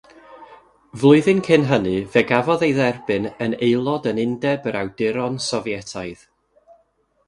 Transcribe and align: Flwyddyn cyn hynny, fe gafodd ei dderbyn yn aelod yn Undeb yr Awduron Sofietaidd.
Flwyddyn 1.01 1.41
cyn 1.47 1.67
hynny, 1.73 1.93
fe 2.15 2.23
gafodd 2.33 2.65
ei 2.69 2.75
dderbyn 2.79 3.31
yn 3.49 3.57
aelod 3.71 4.11
yn 4.15 4.25
Undeb 4.27 4.69
yr 4.73 4.83
Awduron 4.85 5.43
Sofietaidd. 5.51 6.31